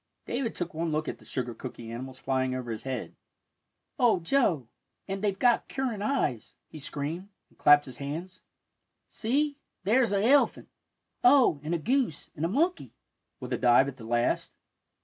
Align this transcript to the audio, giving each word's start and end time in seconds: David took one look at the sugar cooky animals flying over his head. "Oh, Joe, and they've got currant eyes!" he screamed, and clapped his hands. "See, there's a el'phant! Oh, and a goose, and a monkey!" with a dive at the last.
David 0.25 0.55
took 0.55 0.73
one 0.73 0.91
look 0.91 1.07
at 1.07 1.19
the 1.19 1.25
sugar 1.25 1.53
cooky 1.53 1.91
animals 1.91 2.17
flying 2.17 2.55
over 2.55 2.71
his 2.71 2.81
head. 2.81 3.13
"Oh, 3.99 4.19
Joe, 4.19 4.67
and 5.07 5.23
they've 5.23 5.37
got 5.37 5.69
currant 5.69 6.01
eyes!" 6.01 6.55
he 6.67 6.79
screamed, 6.79 7.29
and 7.49 7.59
clapped 7.59 7.85
his 7.85 7.97
hands. 7.99 8.41
"See, 9.07 9.57
there's 9.83 10.11
a 10.11 10.19
el'phant! 10.27 10.69
Oh, 11.23 11.61
and 11.63 11.75
a 11.75 11.77
goose, 11.77 12.31
and 12.35 12.43
a 12.43 12.47
monkey!" 12.49 12.95
with 13.39 13.53
a 13.53 13.59
dive 13.59 13.87
at 13.87 13.97
the 13.97 14.03
last. 14.03 14.55